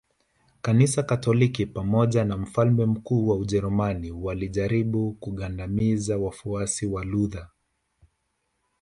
[0.61, 7.47] Kanisa Katoliki pamoja na mfalme mkuu wa Ujerumani walijaribu kugandamiza wafuasi wa Luther